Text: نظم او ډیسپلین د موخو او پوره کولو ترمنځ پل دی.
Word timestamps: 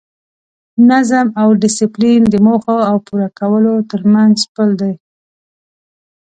نظم 0.89 1.27
او 1.41 1.47
ډیسپلین 1.61 2.21
د 2.29 2.35
موخو 2.45 2.75
او 2.89 2.95
پوره 3.07 3.29
کولو 3.39 3.73
ترمنځ 3.91 4.37
پل 4.53 4.69
دی. 4.81 4.93